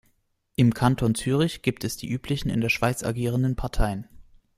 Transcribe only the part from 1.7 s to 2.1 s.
es die